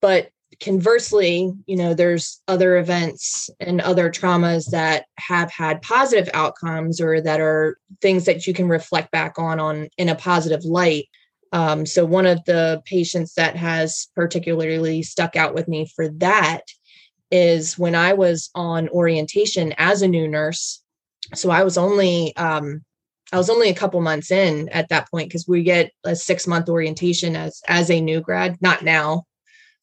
But 0.02 0.30
conversely, 0.62 1.52
you 1.66 1.76
know, 1.76 1.94
there's 1.94 2.42
other 2.48 2.78
events 2.78 3.50
and 3.60 3.82
other 3.82 4.10
traumas 4.10 4.72
that 4.72 5.06
have 5.18 5.52
had 5.52 5.82
positive 5.82 6.30
outcomes 6.34 7.02
or 7.02 7.20
that 7.22 7.42
are 7.42 7.78
things 8.02 8.26
that 8.26 8.48
you 8.48 8.54
can 8.54 8.68
reflect 8.68 9.12
back 9.12 9.38
on 9.40 9.60
on 9.60 9.90
in 9.98 10.10
a 10.10 10.16
positive 10.16 10.64
light. 10.64 11.06
Um, 11.52 11.86
so 11.86 12.06
one 12.06 12.26
of 12.26 12.44
the 12.46 12.82
patients 12.86 13.36
that 13.36 13.56
has 13.56 14.08
particularly 14.16 15.04
stuck 15.04 15.36
out 15.36 15.54
with 15.54 15.68
me 15.68 15.88
for 15.96 16.10
that 16.10 16.62
is 17.34 17.80
when 17.80 17.96
I 17.96 18.14
was 18.14 18.52
on 18.54 18.88
orientation 18.90 19.74
as 19.80 20.04
a 20.04 20.08
new 20.08 20.28
nurse. 20.28 20.84
So 21.34 21.50
I 21.50 21.64
was 21.64 21.80
only 21.80 22.36
um, 22.38 22.86
I 23.32 23.38
was 23.38 23.50
only 23.50 23.70
a 23.70 23.76
couple 23.76 24.00
months 24.02 24.30
in 24.30 24.70
at 24.70 24.90
that 24.90 25.10
point 25.10 25.30
because 25.30 25.48
we 25.48 25.64
get 25.64 25.92
a 26.04 26.16
six 26.16 26.46
month 26.46 26.70
orientation 26.70 27.36
as 27.36 27.62
as 27.68 27.90
a 27.90 28.00
new 28.00 28.22
grad. 28.22 28.62
Not 28.62 28.84
now, 28.84 29.24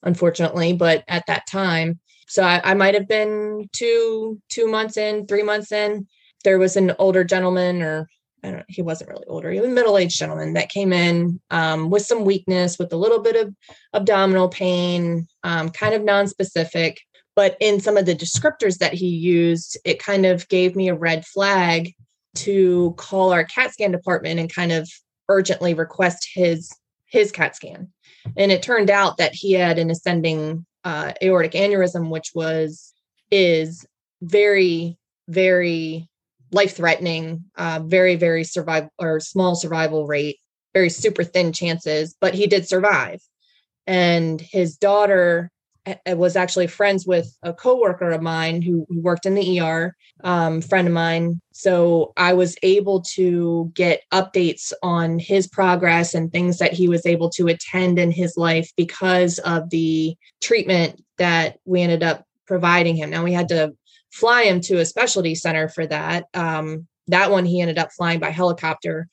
unfortunately, 0.05 0.73
but 0.75 1.03
at 1.09 1.25
that 1.27 1.49
time. 1.49 1.99
So 2.29 2.45
I, 2.45 2.61
I 2.63 2.75
might 2.75 2.95
have 2.95 3.09
been 3.09 3.69
two 3.73 4.41
two 4.49 4.71
months 4.71 4.97
in, 4.97 5.27
three 5.27 5.43
months 5.43 5.73
in. 5.73 6.07
There 6.45 6.61
was 6.61 6.77
an 6.77 6.93
older 7.01 7.25
gentleman, 7.25 7.83
or 7.83 8.09
know, 8.45 8.63
he 8.69 8.83
wasn't 8.83 9.11
really 9.11 9.27
older, 9.27 9.51
he 9.51 9.61
was 9.61 9.71
a 9.71 9.75
middle-aged 9.75 10.17
gentleman 10.17 10.55
that 10.55 10.71
came 10.71 10.93
in 10.93 11.41
um, 11.51 11.91
with 11.91 12.07
some 12.07 12.25
weakness, 12.25 12.79
with 12.79 12.93
a 12.93 12.97
little 12.97 13.21
bit 13.21 13.37
of 13.37 13.55
abdominal 13.93 14.49
pain, 14.49 15.27
um, 15.43 15.69
kind 15.71 15.95
of 15.95 16.05
non-specific. 16.05 17.01
But 17.41 17.57
in 17.59 17.81
some 17.81 17.97
of 17.97 18.05
the 18.05 18.15
descriptors 18.15 18.77
that 18.81 18.93
he 18.93 19.07
used, 19.07 19.79
it 19.87 19.99
kind 19.99 20.27
of 20.27 20.47
gave 20.49 20.77
me 20.77 20.91
a 20.91 20.95
red 20.95 21.25
flag 21.25 21.95
to 22.35 22.93
call 22.99 23.33
our 23.33 23.45
CAT 23.45 23.73
scan 23.73 23.93
department 23.93 24.39
and 24.39 24.55
kind 24.55 24.73
of 24.73 24.87
urgently 25.31 25.73
request 25.73 26.29
his 26.35 26.71
his 27.07 27.33
CAT 27.33 27.57
scan. 27.57 27.89
And 28.37 28.53
it 28.53 28.63
turned 28.63 28.91
out 28.91 29.17
that 29.17 29.33
he 29.33 29.55
had 29.55 29.79
an 29.79 29.91
ascending 29.91 30.67
uh, 30.85 31.15
aortic 31.23 31.53
aneurysm, 31.53 32.11
which 32.11 32.33
was 32.35 32.93
is 33.31 33.87
very, 34.21 34.99
very 35.27 36.11
life 36.53 36.77
threatening, 36.77 37.47
uh, 37.57 37.81
very, 37.83 38.17
very 38.17 38.45
survival 38.45 38.91
or 38.99 39.19
small 39.19 39.55
survival 39.55 40.07
rate, 40.07 40.37
very 40.75 40.91
super 40.91 41.25
thin 41.25 41.55
chances, 41.55 42.15
but 42.21 42.35
he 42.35 42.47
did 42.47 42.69
survive. 42.69 43.23
And 43.87 44.43
his 44.43 44.77
daughter 44.77 45.51
I 45.87 46.15
was 46.15 46.37
actually 46.37 46.67
friends 46.67 47.07
with 47.07 47.35
a 47.43 47.55
coworker 47.55 48.11
of 48.11 48.21
mine 48.21 48.61
who, 48.61 48.87
worked 48.91 49.25
in 49.25 49.35
the 49.35 49.61
ER, 49.61 49.97
um, 50.25 50.61
friend 50.61 50.87
of 50.87 50.93
mine. 50.93 51.41
So 51.53 52.13
I 52.17 52.35
was 52.35 52.57
able 52.63 53.03
to 53.15 53.71
get 53.75 54.03
updates 54.13 54.73
on 54.83 55.19
his 55.19 55.47
progress 55.47 56.15
and 56.15 56.31
things 56.31 56.59
that 56.59 56.75
he 56.75 56.89
was 56.89 57.07
able 57.07 57.31
to 57.31 57.49
attend 57.49 57.99
in 57.99 58.11
his 58.11 58.37
life 58.37 58.71
because 58.77 59.39
of 59.39 59.71
the 59.71 60.17
treatment 60.43 61.03
that 61.19 61.59
we 61.65 61.81
ended 61.81 62.03
up 62.03 62.25
providing 62.47 62.97
him. 62.97 63.11
Now 63.11 63.25
we 63.25 63.33
had 63.33 63.49
to 63.49 63.75
fly 64.11 64.43
him 64.43 64.61
to 64.63 64.81
a 64.81 64.87
specialty 64.87 65.35
center 65.35 65.69
for 65.69 65.87
that. 65.87 66.27
Um, 66.35 66.87
that 67.09 67.31
one 67.31 67.45
he 67.45 67.61
ended 67.61 67.79
up 67.79 67.91
flying 67.93 68.21
by 68.21 68.31
helicopter. 68.31 69.09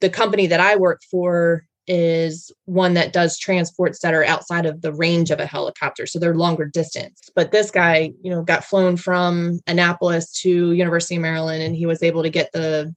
The 0.00 0.10
company 0.10 0.46
that 0.48 0.60
I 0.60 0.76
worked 0.76 1.04
for 1.10 1.64
is 1.86 2.52
one 2.66 2.94
that 2.94 3.12
does 3.12 3.38
transports 3.38 4.00
that 4.00 4.14
are 4.14 4.24
outside 4.24 4.66
of 4.66 4.82
the 4.82 4.92
range 4.92 5.30
of 5.30 5.40
a 5.40 5.46
helicopter 5.46 6.06
so 6.06 6.18
they're 6.18 6.34
longer 6.34 6.64
distance. 6.64 7.30
But 7.34 7.50
this 7.50 7.70
guy 7.70 8.12
you 8.22 8.30
know 8.30 8.42
got 8.42 8.64
flown 8.64 8.96
from 8.96 9.60
annapolis 9.66 10.32
to 10.42 10.72
university 10.72 11.16
of 11.16 11.22
maryland 11.22 11.62
and 11.62 11.74
he 11.74 11.86
was 11.86 12.02
able 12.02 12.22
to 12.22 12.30
get 12.30 12.50
the 12.52 12.94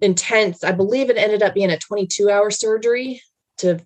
intense 0.00 0.64
i 0.64 0.72
believe 0.72 1.10
it 1.10 1.16
ended 1.16 1.42
up 1.42 1.54
being 1.54 1.70
a 1.70 1.78
22 1.78 2.30
hour 2.30 2.50
surgery 2.50 3.20
to 3.58 3.78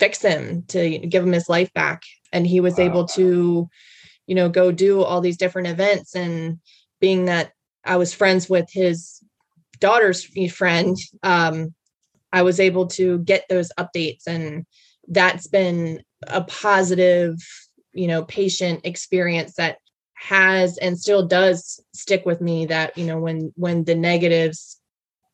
fix 0.00 0.22
him 0.22 0.64
to 0.68 0.98
give 0.98 1.22
him 1.22 1.32
his 1.32 1.48
life 1.48 1.72
back. 1.74 2.02
And 2.32 2.46
he 2.46 2.60
was 2.60 2.78
wow. 2.78 2.84
able 2.84 3.04
to 3.08 3.68
you 4.26 4.34
know 4.34 4.48
go 4.48 4.72
do 4.72 5.02
all 5.02 5.20
these 5.20 5.36
different 5.36 5.68
events. 5.68 6.16
And 6.16 6.58
being 7.00 7.26
that 7.26 7.52
i 7.84 7.96
was 7.96 8.12
friends 8.12 8.48
with 8.48 8.68
his 8.70 9.20
daughter's 9.78 10.24
friend 10.52 10.96
um 11.22 11.74
I 12.32 12.42
was 12.42 12.60
able 12.60 12.86
to 12.88 13.18
get 13.20 13.44
those 13.48 13.72
updates 13.78 14.26
and 14.26 14.64
that's 15.08 15.46
been 15.46 16.02
a 16.26 16.42
positive, 16.42 17.36
you 17.92 18.06
know, 18.06 18.24
patient 18.24 18.80
experience 18.84 19.54
that 19.54 19.78
has 20.14 20.76
and 20.78 20.98
still 20.98 21.26
does 21.26 21.80
stick 21.94 22.24
with 22.26 22.40
me 22.40 22.66
that, 22.66 22.96
you 22.96 23.04
know, 23.04 23.18
when 23.18 23.52
when 23.56 23.84
the 23.84 23.94
negatives 23.94 24.78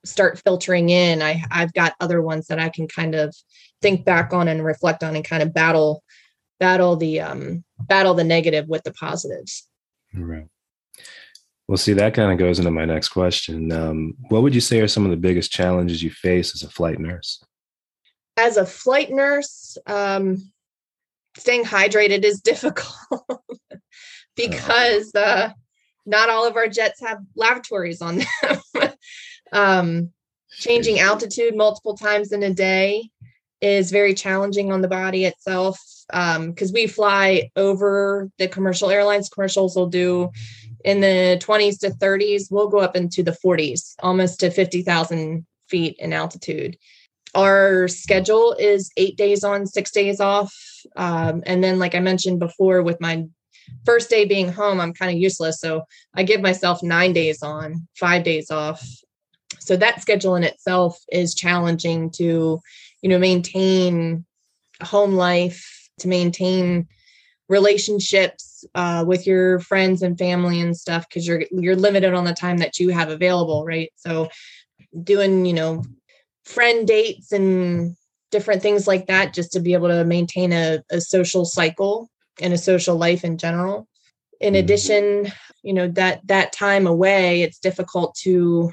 start 0.04 0.40
filtering 0.42 0.88
in, 0.88 1.22
I 1.22 1.42
I've 1.50 1.72
got 1.72 1.94
other 2.00 2.22
ones 2.22 2.46
that 2.46 2.60
I 2.60 2.68
can 2.68 2.86
kind 2.86 3.14
of 3.14 3.34
think 3.82 4.04
back 4.04 4.32
on 4.32 4.48
and 4.48 4.64
reflect 4.64 5.02
on 5.02 5.16
and 5.16 5.24
kind 5.24 5.42
of 5.42 5.52
battle 5.52 6.02
battle 6.58 6.96
the 6.96 7.20
um 7.20 7.64
battle 7.78 8.14
the 8.14 8.24
negative 8.24 8.66
with 8.68 8.84
the 8.84 8.92
positives. 8.92 9.68
Right. 10.14 10.46
Well, 11.68 11.76
see, 11.76 11.94
that 11.94 12.14
kind 12.14 12.30
of 12.30 12.38
goes 12.38 12.58
into 12.58 12.70
my 12.70 12.84
next 12.84 13.08
question. 13.08 13.72
Um, 13.72 14.14
what 14.28 14.42
would 14.42 14.54
you 14.54 14.60
say 14.60 14.80
are 14.80 14.88
some 14.88 15.04
of 15.04 15.10
the 15.10 15.16
biggest 15.16 15.50
challenges 15.50 16.02
you 16.02 16.10
face 16.10 16.54
as 16.54 16.62
a 16.62 16.70
flight 16.70 17.00
nurse? 17.00 17.42
As 18.36 18.56
a 18.56 18.66
flight 18.66 19.10
nurse, 19.10 19.76
um, 19.86 20.52
staying 21.36 21.64
hydrated 21.64 22.22
is 22.22 22.40
difficult 22.44 23.42
because 24.36 25.12
uh, 25.14 25.50
not 26.04 26.30
all 26.30 26.46
of 26.46 26.56
our 26.56 26.68
jets 26.68 27.00
have 27.00 27.18
lavatories 27.34 28.00
on 28.00 28.18
them. 28.18 28.92
um, 29.52 30.10
changing 30.52 31.00
altitude 31.00 31.56
multiple 31.56 31.96
times 31.96 32.30
in 32.30 32.42
a 32.44 32.54
day 32.54 33.10
is 33.60 33.90
very 33.90 34.14
challenging 34.14 34.70
on 34.70 34.82
the 34.82 34.88
body 34.88 35.24
itself 35.24 35.80
because 36.08 36.70
um, 36.70 36.72
we 36.74 36.86
fly 36.86 37.50
over 37.56 38.30
the 38.38 38.46
commercial 38.46 38.90
airlines. 38.90 39.28
Commercials 39.28 39.74
will 39.74 39.88
do 39.88 40.30
in 40.86 41.00
the 41.00 41.36
20s 41.42 41.80
to 41.80 41.90
30s, 41.90 42.44
we'll 42.48 42.68
go 42.68 42.78
up 42.78 42.94
into 42.94 43.24
the 43.24 43.36
40s, 43.44 43.96
almost 43.98 44.38
to 44.40 44.50
50,000 44.50 45.44
feet 45.68 45.96
in 45.98 46.12
altitude. 46.12 46.78
Our 47.34 47.88
schedule 47.88 48.54
is 48.56 48.92
eight 48.96 49.16
days 49.16 49.42
on, 49.42 49.66
six 49.66 49.90
days 49.90 50.20
off. 50.20 50.54
Um, 50.94 51.42
and 51.44 51.62
then, 51.62 51.80
like 51.80 51.96
I 51.96 52.00
mentioned 52.00 52.38
before, 52.38 52.82
with 52.82 53.00
my 53.00 53.24
first 53.84 54.08
day 54.08 54.24
being 54.26 54.50
home, 54.50 54.80
I'm 54.80 54.94
kind 54.94 55.10
of 55.10 55.20
useless. 55.20 55.60
So 55.60 55.82
I 56.14 56.22
give 56.22 56.40
myself 56.40 56.84
nine 56.84 57.12
days 57.12 57.42
on, 57.42 57.88
five 57.98 58.22
days 58.22 58.52
off. 58.52 58.86
So 59.58 59.76
that 59.76 60.00
schedule 60.00 60.36
in 60.36 60.44
itself 60.44 61.02
is 61.10 61.34
challenging 61.34 62.10
to, 62.12 62.60
you 63.02 63.08
know, 63.08 63.18
maintain 63.18 64.24
home 64.80 65.14
life, 65.14 65.90
to 65.98 66.08
maintain 66.08 66.86
relationships 67.48 68.45
uh, 68.74 69.04
with 69.06 69.26
your 69.26 69.60
friends 69.60 70.02
and 70.02 70.18
family 70.18 70.60
and 70.60 70.76
stuff 70.76 71.08
because 71.08 71.26
you're 71.26 71.44
you're 71.50 71.76
limited 71.76 72.14
on 72.14 72.24
the 72.24 72.34
time 72.34 72.58
that 72.58 72.78
you 72.78 72.90
have 72.90 73.10
available 73.10 73.64
right 73.64 73.92
so 73.96 74.28
doing 75.02 75.44
you 75.44 75.52
know 75.52 75.82
friend 76.44 76.86
dates 76.86 77.32
and 77.32 77.96
different 78.30 78.62
things 78.62 78.86
like 78.86 79.06
that 79.06 79.34
just 79.34 79.52
to 79.52 79.60
be 79.60 79.72
able 79.72 79.88
to 79.88 80.04
maintain 80.04 80.52
a, 80.52 80.82
a 80.90 81.00
social 81.00 81.44
cycle 81.44 82.10
and 82.40 82.52
a 82.52 82.58
social 82.58 82.96
life 82.96 83.24
in 83.24 83.38
general 83.38 83.86
in 84.40 84.54
mm-hmm. 84.54 84.60
addition 84.60 85.32
you 85.62 85.72
know 85.72 85.88
that 85.88 86.26
that 86.26 86.52
time 86.52 86.86
away 86.86 87.42
it's 87.42 87.58
difficult 87.58 88.14
to 88.14 88.70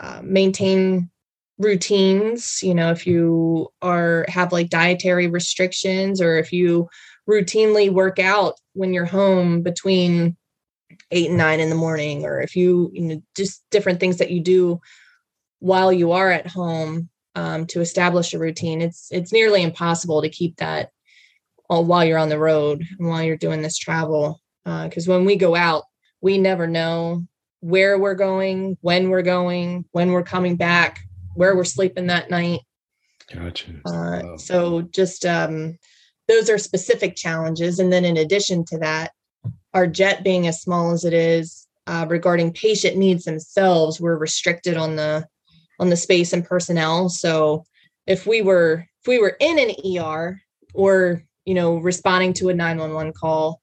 uh, 0.00 0.20
maintain 0.22 1.10
routines 1.58 2.60
you 2.62 2.74
know 2.74 2.90
if 2.90 3.06
you 3.06 3.68
are 3.82 4.24
have 4.28 4.52
like 4.52 4.68
dietary 4.68 5.28
restrictions 5.28 6.20
or 6.20 6.38
if 6.38 6.52
you 6.52 6.88
routinely 7.28 7.90
work 7.90 8.18
out 8.18 8.58
when 8.74 8.92
you're 8.92 9.04
home 9.04 9.62
between 9.62 10.36
eight 11.10 11.28
and 11.28 11.38
nine 11.38 11.60
in 11.60 11.68
the 11.68 11.74
morning, 11.74 12.24
or 12.24 12.40
if 12.40 12.56
you, 12.56 12.90
you 12.92 13.02
know, 13.02 13.22
just 13.36 13.62
different 13.70 14.00
things 14.00 14.18
that 14.18 14.30
you 14.30 14.40
do 14.40 14.80
while 15.60 15.92
you 15.92 16.12
are 16.12 16.30
at 16.30 16.46
home 16.46 17.08
um, 17.34 17.66
to 17.66 17.80
establish 17.80 18.34
a 18.34 18.38
routine. 18.38 18.82
It's 18.82 19.08
it's 19.10 19.32
nearly 19.32 19.62
impossible 19.62 20.22
to 20.22 20.28
keep 20.28 20.56
that 20.56 20.90
all 21.68 21.84
while 21.84 22.04
you're 22.04 22.18
on 22.18 22.28
the 22.28 22.38
road 22.38 22.84
and 22.98 23.08
while 23.08 23.22
you're 23.22 23.36
doing 23.36 23.62
this 23.62 23.78
travel. 23.78 24.40
Because 24.64 25.08
uh, 25.08 25.12
when 25.12 25.24
we 25.24 25.36
go 25.36 25.56
out, 25.56 25.84
we 26.20 26.38
never 26.38 26.66
know 26.66 27.26
where 27.60 27.98
we're 27.98 28.14
going, 28.14 28.76
when 28.80 29.08
we're 29.08 29.22
going, 29.22 29.84
when 29.92 30.12
we're 30.12 30.22
coming 30.22 30.56
back, 30.56 31.00
where 31.34 31.56
we're 31.56 31.64
sleeping 31.64 32.08
that 32.08 32.30
night. 32.30 32.60
Gotcha. 33.32 33.70
Uh, 33.86 34.20
wow. 34.22 34.36
So 34.36 34.82
just 34.82 35.24
um, 35.24 35.78
those 36.28 36.48
are 36.48 36.58
specific 36.58 37.16
challenges. 37.16 37.78
And 37.78 37.92
then 37.92 38.04
in 38.04 38.16
addition 38.16 38.64
to 38.66 38.78
that, 38.78 39.12
our 39.74 39.86
jet 39.86 40.22
being 40.22 40.46
as 40.46 40.62
small 40.62 40.92
as 40.92 41.04
it 41.04 41.12
is, 41.12 41.66
uh, 41.86 42.06
regarding 42.08 42.52
patient 42.52 42.96
needs 42.96 43.24
themselves, 43.24 44.00
we're 44.00 44.16
restricted 44.16 44.76
on 44.76 44.96
the 44.96 45.26
on 45.80 45.90
the 45.90 45.96
space 45.96 46.32
and 46.32 46.44
personnel. 46.44 47.08
So 47.08 47.64
if 48.06 48.26
we 48.26 48.42
were 48.42 48.86
if 49.00 49.08
we 49.08 49.18
were 49.18 49.36
in 49.40 49.58
an 49.58 49.74
ER 49.98 50.40
or 50.74 51.24
you 51.44 51.54
know 51.54 51.78
responding 51.78 52.34
to 52.34 52.50
a 52.50 52.54
911 52.54 53.12
call, 53.14 53.60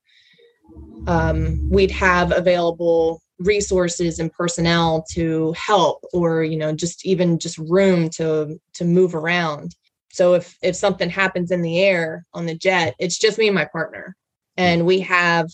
um, 1.08 1.70
we'd 1.70 1.92
have 1.92 2.36
available 2.36 3.22
resources 3.40 4.20
and 4.20 4.34
personnel 4.34 5.06
to 5.12 5.54
help 5.54 6.04
or 6.12 6.44
you 6.44 6.58
know 6.58 6.74
just 6.74 7.06
even 7.06 7.40
just 7.40 7.58
room 7.58 8.10
to 8.10 8.60
to 8.74 8.84
move 8.84 9.16
around 9.16 9.76
so 10.12 10.34
if 10.34 10.58
if 10.62 10.76
something 10.76 11.10
happens 11.10 11.52
in 11.52 11.62
the 11.62 11.80
air 11.80 12.26
on 12.34 12.46
the 12.46 12.56
jet, 12.56 12.96
it's 13.00 13.18
just 13.18 13.38
me 13.38 13.48
and 13.48 13.56
my 13.56 13.66
partner. 13.66 14.16
And 14.58 14.86
we 14.86 15.00
have 15.02 15.48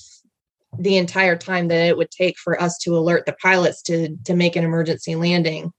the 0.78 0.98
entire 0.98 1.36
time 1.36 1.68
that 1.68 1.88
it 1.88 1.98
would 1.98 2.12
take 2.12 2.38
for 2.38 2.62
us 2.62 2.78
to 2.80 2.98
alert 2.98 3.26
the 3.26 3.36
pilots 3.42 3.82
to 3.84 4.16
to 4.26 4.36
make 4.36 4.56
an 4.56 4.64
emergency 4.64 5.16
landing 5.16 5.72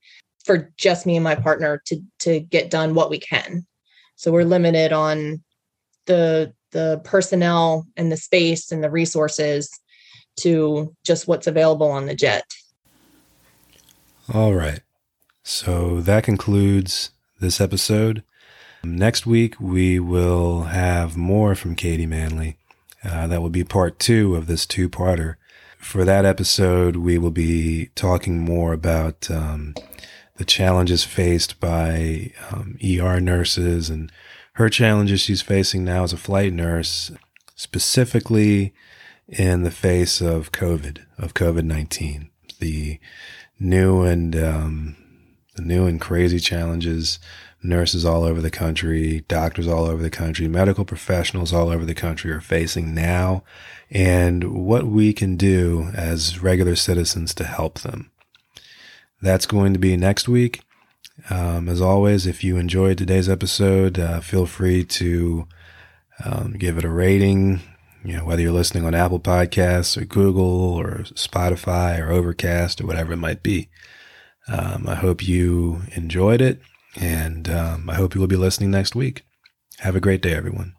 for 0.45 0.71
just 0.77 1.05
me 1.05 1.15
and 1.17 1.23
my 1.23 1.35
partner 1.35 1.81
to 1.85 2.01
to 2.19 2.39
get 2.39 2.69
done 2.69 2.93
what 2.93 3.09
we 3.09 3.19
can. 3.19 3.65
So 4.15 4.31
we're 4.31 4.43
limited 4.43 4.93
on 4.93 5.43
the 6.05 6.53
the 6.71 7.01
personnel 7.03 7.87
and 7.95 8.11
the 8.11 8.17
space 8.17 8.71
and 8.71 8.83
the 8.83 8.89
resources 8.89 9.69
to 10.37 10.95
just 11.03 11.27
what's 11.27 11.47
available 11.47 11.89
on 11.89 12.05
the 12.05 12.15
jet. 12.15 12.43
All 14.33 14.53
right. 14.53 14.81
So 15.43 16.01
that 16.01 16.23
concludes 16.23 17.11
this 17.39 17.61
episode. 17.61 18.23
Next 18.83 19.25
week, 19.25 19.59
we 19.59 19.99
will 19.99 20.63
have 20.63 21.17
more 21.17 21.55
from 21.55 21.75
Katie 21.75 22.05
Manley. 22.05 22.57
Uh, 23.03 23.27
that 23.27 23.41
will 23.41 23.49
be 23.49 23.63
part 23.63 23.99
two 23.99 24.35
of 24.35 24.47
this 24.47 24.65
two 24.65 24.89
parter. 24.89 25.35
For 25.77 26.03
that 26.03 26.25
episode, 26.25 26.97
we 26.97 27.17
will 27.17 27.31
be 27.31 27.89
talking 27.95 28.39
more 28.39 28.73
about 28.73 29.29
um, 29.29 29.75
the 30.37 30.45
challenges 30.45 31.03
faced 31.03 31.59
by 31.59 32.31
um, 32.51 32.77
ER 32.83 33.19
nurses 33.19 33.89
and 33.89 34.11
her 34.53 34.69
challenges 34.69 35.21
she's 35.21 35.41
facing 35.41 35.83
now 35.83 36.03
as 36.03 36.13
a 36.13 36.17
flight 36.17 36.51
nurse, 36.51 37.11
specifically 37.55 38.73
in 39.27 39.63
the 39.63 39.71
face 39.71 40.19
of 40.21 40.51
COVID, 40.51 40.99
of 41.17 41.33
COVID 41.33 41.63
19, 41.63 42.29
the 42.59 42.99
new 43.59 44.01
and 44.01 44.35
um, 44.35 44.95
the 45.55 45.61
new 45.61 45.85
and 45.85 46.01
crazy 46.01 46.39
challenges 46.39 47.19
nurses 47.67 48.05
all 48.05 48.23
over 48.23 48.41
the 48.41 48.49
country, 48.49 49.23
doctors 49.27 49.67
all 49.67 49.85
over 49.85 50.01
the 50.01 50.09
country, 50.09 50.47
medical 50.47 50.85
professionals 50.85 51.53
all 51.53 51.69
over 51.69 51.85
the 51.85 51.93
country 51.93 52.31
are 52.31 52.41
facing 52.41 52.95
now, 52.95 53.43
and 53.91 54.43
what 54.65 54.85
we 54.87 55.13
can 55.13 55.35
do 55.35 55.91
as 55.93 56.41
regular 56.41 56.75
citizens 56.75 57.33
to 57.35 57.43
help 57.43 57.79
them. 57.79 58.09
That's 59.21 59.45
going 59.45 59.73
to 59.73 59.79
be 59.79 59.97
next 59.97 60.27
week. 60.27 60.61
Um, 61.29 61.67
as 61.67 61.81
always, 61.81 62.27
if 62.27 62.43
you 62.43 62.57
enjoyed 62.57 62.97
today's 62.97 63.27
episode, 63.27 63.97
uh, 63.99 64.19
feel 64.19 64.45
free 64.45 64.83
to 64.85 65.47
um, 66.23 66.53
give 66.53 66.77
it 66.77 66.85
a 66.85 66.89
rating, 66.89 67.61
You 68.03 68.17
know, 68.17 68.25
whether 68.25 68.41
you're 68.41 68.51
listening 68.53 68.85
on 68.85 68.95
Apple 68.95 69.19
Podcasts 69.19 69.97
or 69.97 70.05
Google 70.05 70.73
or 70.75 70.99
Spotify 71.15 71.99
or 71.99 72.09
Overcast 72.11 72.79
or 72.79 72.87
whatever 72.87 73.13
it 73.13 73.17
might 73.17 73.43
be. 73.43 73.69
Um, 74.47 74.85
I 74.87 74.95
hope 74.95 75.27
you 75.27 75.81
enjoyed 75.93 76.39
it, 76.39 76.61
and 76.97 77.49
um, 77.49 77.89
I 77.89 77.95
hope 77.95 78.15
you 78.15 78.21
will 78.21 78.27
be 78.27 78.35
listening 78.35 78.71
next 78.71 78.95
week. 78.95 79.23
Have 79.79 79.95
a 79.95 79.99
great 80.01 80.21
day, 80.21 80.33
everyone. 80.33 80.76